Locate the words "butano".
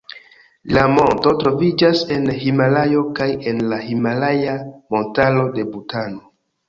5.77-6.25